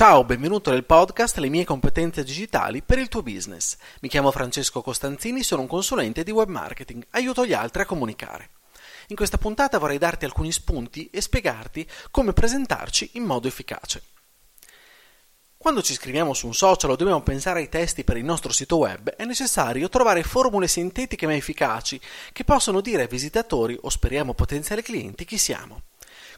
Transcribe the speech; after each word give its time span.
Ciao, 0.00 0.24
benvenuto 0.24 0.70
nel 0.70 0.86
podcast 0.86 1.36
Le 1.36 1.50
mie 1.50 1.66
competenze 1.66 2.24
digitali 2.24 2.80
per 2.80 2.96
il 2.96 3.08
tuo 3.10 3.22
business. 3.22 3.76
Mi 4.00 4.08
chiamo 4.08 4.30
Francesco 4.30 4.80
Costanzini, 4.80 5.42
sono 5.42 5.60
un 5.60 5.68
consulente 5.68 6.22
di 6.22 6.30
web 6.30 6.48
marketing, 6.48 7.06
aiuto 7.10 7.44
gli 7.44 7.52
altri 7.52 7.82
a 7.82 7.84
comunicare. 7.84 8.48
In 9.08 9.16
questa 9.16 9.36
puntata 9.36 9.76
vorrei 9.76 9.98
darti 9.98 10.24
alcuni 10.24 10.52
spunti 10.52 11.10
e 11.10 11.20
spiegarti 11.20 11.86
come 12.10 12.32
presentarci 12.32 13.10
in 13.16 13.24
modo 13.24 13.46
efficace. 13.46 14.02
Quando 15.58 15.82
ci 15.82 15.92
scriviamo 15.92 16.32
su 16.32 16.46
un 16.46 16.54
social 16.54 16.92
o 16.92 16.96
dobbiamo 16.96 17.20
pensare 17.20 17.60
ai 17.60 17.68
testi 17.68 18.02
per 18.02 18.16
il 18.16 18.24
nostro 18.24 18.52
sito 18.52 18.78
web, 18.78 19.10
è 19.10 19.26
necessario 19.26 19.90
trovare 19.90 20.22
formule 20.22 20.66
sintetiche 20.66 21.26
ma 21.26 21.34
efficaci 21.34 22.00
che 22.32 22.44
possano 22.44 22.80
dire 22.80 23.02
ai 23.02 23.08
visitatori 23.08 23.76
o 23.78 23.90
speriamo 23.90 24.32
potenziali 24.32 24.80
clienti 24.80 25.26
chi 25.26 25.36
siamo. 25.36 25.82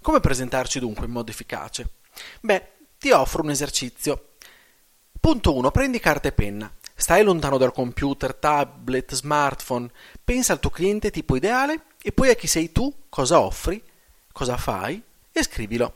Come 0.00 0.18
presentarci 0.18 0.80
dunque 0.80 1.06
in 1.06 1.12
modo 1.12 1.30
efficace? 1.30 1.90
Beh, 2.40 2.80
ti 3.02 3.10
offro 3.10 3.42
un 3.42 3.50
esercizio. 3.50 4.28
Punto 5.18 5.56
1. 5.56 5.72
Prendi 5.72 5.98
carta 5.98 6.28
e 6.28 6.32
penna. 6.32 6.72
Stai 6.94 7.24
lontano 7.24 7.58
dal 7.58 7.72
computer, 7.72 8.32
tablet, 8.32 9.12
smartphone. 9.12 9.90
Pensa 10.22 10.52
al 10.52 10.60
tuo 10.60 10.70
cliente 10.70 11.10
tipo 11.10 11.34
ideale 11.34 11.86
e 12.00 12.12
poi 12.12 12.30
a 12.30 12.34
chi 12.34 12.46
sei 12.46 12.70
tu, 12.70 13.06
cosa 13.08 13.40
offri, 13.40 13.82
cosa 14.30 14.56
fai 14.56 15.02
e 15.32 15.42
scrivilo. 15.42 15.94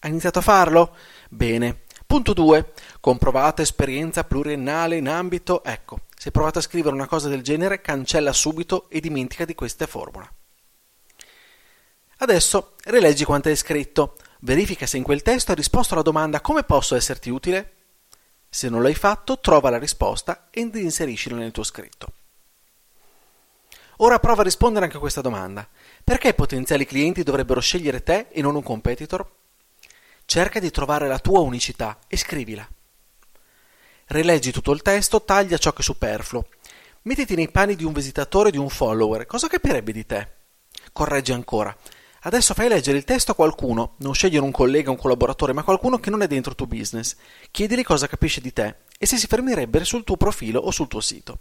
Hai 0.00 0.10
iniziato 0.10 0.40
a 0.40 0.42
farlo? 0.42 0.96
Bene. 1.28 1.82
Punto 2.04 2.32
2. 2.32 2.72
Comprovata 2.98 3.62
esperienza 3.62 4.24
pluriennale 4.24 4.96
in 4.96 5.08
ambito. 5.08 5.62
Ecco, 5.62 6.00
se 6.16 6.26
hai 6.26 6.32
provato 6.32 6.58
a 6.58 6.62
scrivere 6.62 6.96
una 6.96 7.06
cosa 7.06 7.28
del 7.28 7.42
genere, 7.42 7.80
cancella 7.80 8.32
subito 8.32 8.88
e 8.88 8.98
dimentica 8.98 9.44
di 9.44 9.54
questa 9.54 9.86
formula. 9.86 10.28
Adesso 12.16 12.74
rileggi 12.86 13.24
quanto 13.24 13.50
hai 13.50 13.56
scritto. 13.56 14.16
Verifica 14.44 14.86
se 14.86 14.96
in 14.96 15.04
quel 15.04 15.22
testo 15.22 15.52
hai 15.52 15.56
risposto 15.56 15.94
alla 15.94 16.02
domanda 16.02 16.40
come 16.40 16.64
posso 16.64 16.96
esserti 16.96 17.30
utile? 17.30 17.72
Se 18.48 18.68
non 18.68 18.82
l'hai 18.82 18.94
fatto, 18.94 19.38
trova 19.38 19.70
la 19.70 19.78
risposta 19.78 20.48
e 20.50 20.60
inseriscila 20.60 21.36
nel 21.36 21.52
tuo 21.52 21.62
scritto. 21.62 22.12
Ora 23.98 24.18
prova 24.18 24.40
a 24.40 24.44
rispondere 24.44 24.84
anche 24.84 24.96
a 24.96 25.00
questa 25.00 25.20
domanda. 25.20 25.66
Perché 26.02 26.34
potenziali 26.34 26.84
clienti 26.84 27.22
dovrebbero 27.22 27.60
scegliere 27.60 28.02
te 28.02 28.26
e 28.30 28.42
non 28.42 28.56
un 28.56 28.64
competitor? 28.64 29.30
Cerca 30.24 30.58
di 30.58 30.72
trovare 30.72 31.06
la 31.06 31.20
tua 31.20 31.38
unicità 31.38 32.00
e 32.08 32.16
scrivila. 32.16 32.68
Rileggi 34.06 34.50
tutto 34.50 34.72
il 34.72 34.82
testo, 34.82 35.22
taglia 35.22 35.56
ciò 35.56 35.72
che 35.72 35.82
è 35.82 35.84
superfluo. 35.84 36.48
Mettiti 37.02 37.36
nei 37.36 37.48
panni 37.48 37.76
di 37.76 37.84
un 37.84 37.92
visitatore 37.92 38.48
o 38.48 38.50
di 38.50 38.58
un 38.58 38.68
follower. 38.68 39.24
Cosa 39.24 39.46
capirebbe 39.46 39.92
di 39.92 40.04
te? 40.04 40.28
Correggi 40.92 41.30
ancora. 41.30 41.74
Adesso 42.24 42.54
fai 42.54 42.68
leggere 42.68 42.98
il 42.98 43.04
testo 43.04 43.32
a 43.32 43.34
qualcuno, 43.34 43.94
non 43.96 44.14
scegliere 44.14 44.44
un 44.44 44.52
collega, 44.52 44.92
un 44.92 44.96
collaboratore, 44.96 45.52
ma 45.52 45.64
qualcuno 45.64 45.98
che 45.98 46.08
non 46.08 46.22
è 46.22 46.28
dentro 46.28 46.52
il 46.52 46.56
tuo 46.56 46.68
business. 46.68 47.16
Chiedili 47.50 47.82
cosa 47.82 48.06
capisce 48.06 48.40
di 48.40 48.52
te 48.52 48.76
e 48.96 49.06
se 49.06 49.16
si 49.16 49.26
fermerebbe 49.26 49.82
sul 49.84 50.04
tuo 50.04 50.16
profilo 50.16 50.60
o 50.60 50.70
sul 50.70 50.86
tuo 50.86 51.00
sito. 51.00 51.38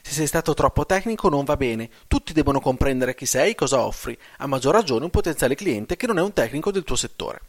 Se 0.00 0.12
sei 0.12 0.26
stato 0.26 0.54
troppo 0.54 0.86
tecnico 0.86 1.28
non 1.28 1.44
va 1.44 1.58
bene, 1.58 1.90
tutti 2.08 2.32
devono 2.32 2.60
comprendere 2.60 3.14
chi 3.14 3.26
sei 3.26 3.50
e 3.50 3.54
cosa 3.54 3.80
offri, 3.80 4.16
a 4.38 4.46
maggior 4.46 4.72
ragione 4.72 5.04
un 5.04 5.10
potenziale 5.10 5.54
cliente 5.54 5.96
che 5.96 6.06
non 6.06 6.16
è 6.16 6.22
un 6.22 6.32
tecnico 6.32 6.70
del 6.70 6.84
tuo 6.84 6.96
settore. 6.96 7.40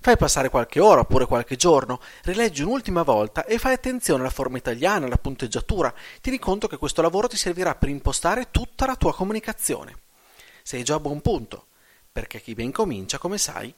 Fai 0.00 0.16
passare 0.16 0.48
qualche 0.48 0.80
ora 0.80 1.00
oppure 1.00 1.26
qualche 1.26 1.56
giorno, 1.56 2.00
rileggi 2.22 2.62
un'ultima 2.62 3.02
volta 3.02 3.44
e 3.44 3.58
fai 3.58 3.74
attenzione 3.74 4.20
alla 4.22 4.30
forma 4.30 4.56
italiana, 4.56 5.04
alla 5.04 5.18
punteggiatura, 5.18 5.92
tieni 6.22 6.38
conto 6.38 6.68
che 6.68 6.78
questo 6.78 7.02
lavoro 7.02 7.28
ti 7.28 7.36
servirà 7.36 7.74
per 7.74 7.90
impostare 7.90 8.50
tutta 8.50 8.86
la 8.86 8.96
tua 8.96 9.12
comunicazione 9.14 10.06
sei 10.68 10.82
già 10.82 10.96
a 10.96 11.00
buon 11.00 11.22
punto, 11.22 11.68
perché 12.12 12.42
chi 12.42 12.52
ben 12.52 12.72
comincia, 12.72 13.16
come 13.16 13.38
sai. 13.38 13.74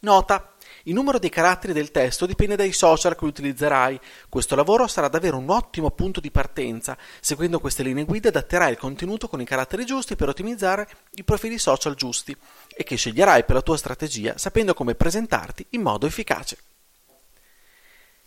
Nota. 0.00 0.52
Il 0.82 0.92
numero 0.92 1.18
dei 1.18 1.30
caratteri 1.30 1.72
del 1.72 1.90
testo 1.90 2.26
dipende 2.26 2.56
dai 2.56 2.72
social 2.72 3.16
che 3.16 3.24
utilizzerai. 3.24 3.98
Questo 4.28 4.54
lavoro 4.54 4.86
sarà 4.86 5.08
davvero 5.08 5.38
un 5.38 5.48
ottimo 5.48 5.92
punto 5.92 6.20
di 6.20 6.30
partenza. 6.30 6.98
Seguendo 7.20 7.58
queste 7.58 7.82
linee 7.82 8.04
guida 8.04 8.28
adatterai 8.28 8.72
il 8.72 8.76
contenuto 8.76 9.28
con 9.28 9.40
i 9.40 9.46
caratteri 9.46 9.86
giusti 9.86 10.14
per 10.14 10.28
ottimizzare 10.28 10.86
i 11.12 11.24
profili 11.24 11.56
social 11.56 11.94
giusti 11.94 12.36
e 12.68 12.84
che 12.84 12.96
sceglierai 12.96 13.44
per 13.44 13.54
la 13.54 13.62
tua 13.62 13.78
strategia 13.78 14.36
sapendo 14.36 14.74
come 14.74 14.94
presentarti 14.94 15.68
in 15.70 15.80
modo 15.80 16.04
efficace. 16.06 16.58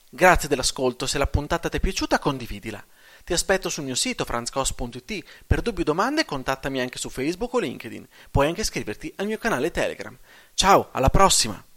Grazie 0.10 0.50
dell'ascolto, 0.50 1.06
se 1.06 1.20
la 1.20 1.28
puntata 1.28 1.70
ti 1.70 1.78
è 1.78 1.80
piaciuta 1.80 2.18
condividila. 2.18 2.84
Ti 3.26 3.34
aspetto 3.34 3.70
sul 3.70 3.86
mio 3.86 3.96
sito 3.96 4.24
franzcos.it. 4.24 5.24
Per 5.48 5.62
dubbi 5.64 5.82
o 5.82 5.84
domande 5.84 6.26
contattami 6.26 6.80
anche 6.80 7.00
su 7.00 7.10
Facebook 7.10 7.56
o 7.56 7.60
LinkedIn. 7.60 8.08
Puoi 8.30 8.46
anche 8.46 8.62
iscriverti 8.62 9.12
al 9.16 9.26
mio 9.26 9.40
canale 9.40 9.72
Telegram. 9.72 10.16
Ciao, 10.54 10.90
alla 10.92 11.10
prossima! 11.10 11.75